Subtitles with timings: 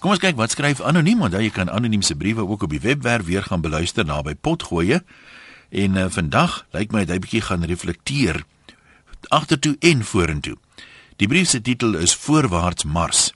[0.00, 2.80] Kom ons kyk wat skryf anoniem want jy kan anoniem se briewe ook op die
[2.80, 5.02] webwerf weer gaan beluister na by Potgoeie.
[5.68, 8.40] En uh, vandag lyk my hy 'n bietjie gaan reflekteer
[9.28, 10.56] agtertoe en vorentoe.
[11.20, 13.34] Die brief se titel is Voorwaarts Mars.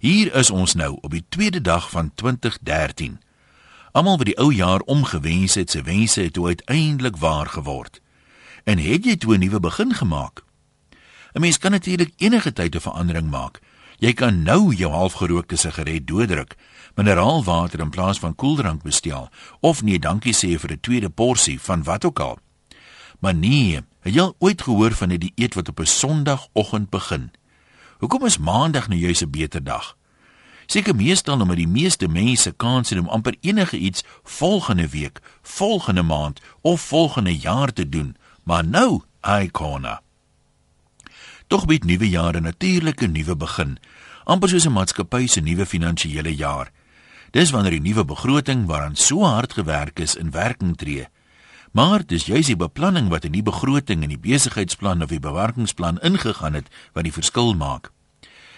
[0.00, 3.20] Hier is ons nou op die tweede dag van 2013.
[3.92, 8.00] Almal wat die ou jaar omgewens het, se wense het uiteindelik waar geword.
[8.64, 10.42] En het jy toe 'n nuwe begin gemaak?
[11.34, 13.60] 'n Mens kan natuurlik enige tyd 'n verandering maak.
[13.96, 16.56] Jy kan nou jou halfgerookte sigaret dooddruk,
[16.96, 19.30] mineraalwater in plaas van koeldrank bestel
[19.60, 22.38] of nee dankie sê vir 'n tweede porsie van wat ook al.
[23.20, 27.30] Maar nee, het jy ooit gehoor van 'n dieet wat op 'n Sondagoggend begin?
[27.98, 29.96] Hoekom is Maandag nou juis 'n beter dag?
[30.66, 36.02] Seker meestal omdat die meeste mense kans het om amper enige iets volgende week, volgende
[36.02, 40.02] maand of volgende jaar te doen, maar nou, Icona.
[41.46, 43.78] Tog bied nuwe jare natuurlik 'n nuwe begin,
[44.24, 46.70] amper soos 'n maatskappy se nuwe finansiële jaar.
[47.30, 51.06] Dis wanneer die nuwe begroting waaraan so hard gewerk is in werking tree.
[51.72, 56.00] Maar dis juis die beplanning wat in die begroting en die besigheidsplan of die bewarkingsplan
[56.00, 57.90] ingegaan het wat die verskil maak.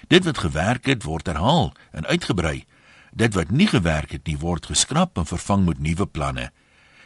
[0.06, 2.64] Dit wat gewerk het, word herhaal en uitgebrei.
[3.12, 6.52] Dit wat nie gewerk het nie, word geskraap en vervang met nuwe planne.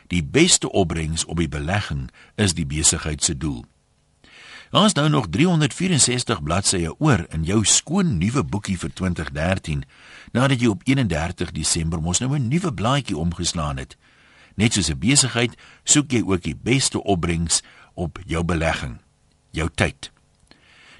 [0.06, 3.64] Die beste opbrengs op die belegging is die besigheid se doel.
[4.72, 9.82] Is nou nog 364 bladsye oor in jou skoon nuwe boekie vir 2013,
[10.32, 13.96] nadat jy op 31 Desember mos nou 'n nuwe blaadjie omgeslaan het.
[14.56, 17.62] Net soos 'n besigheid, soek jy ook die beste opbrengs
[17.94, 18.98] op jou belegging,
[19.50, 20.10] jou tyd.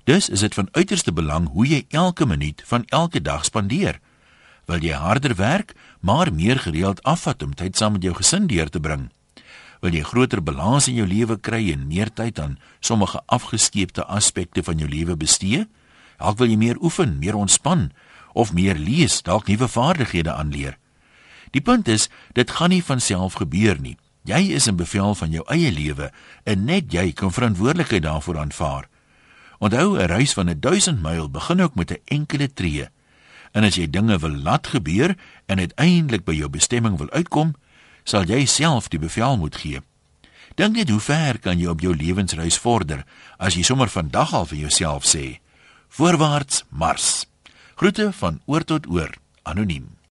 [0.04, 4.00] Dus is dit van uiterste belang hoe jy elke minuut van elke dag spandeer.
[4.66, 8.68] Wil jy harder werk, maar meer gereeld afvat om tyd saam met jou gesin deur
[8.68, 9.10] te bring?
[9.82, 14.62] Wil jy groter balans in jou lewe kry en meer tyd aan sommige afgeskeepte aspekte
[14.62, 15.64] van jou lewe bestee?
[16.22, 17.88] Dalk wil jy meer oefen, meer ontspan
[18.32, 20.78] of meer lees, dalk nuwe vaardighede aanleer.
[21.50, 22.06] Die punt is,
[22.38, 23.96] dit gaan nie van self gebeur nie.
[24.22, 26.12] Jy is in bevel van jou eie lewe
[26.46, 28.86] en net jy kan verantwoordelikheid daarvoor aanvaar.
[29.58, 32.88] Onthou, 'n reis van 1000 myl begin ook met 'n enkele tree.
[33.52, 37.54] En as jy dinge wil laat gebeur en uiteindelik by jou bestemming wil uitkom,
[38.04, 39.80] sal jy self die bevel moet gee.
[40.56, 43.06] Dink net hoe ver kan jy op jou lewensreis vorder
[43.38, 45.40] as jy sommer vandag al vir jouself sê:
[45.88, 47.26] Voorwaarts, Mars.
[47.76, 49.92] Groete van oor tot oor, anoniem.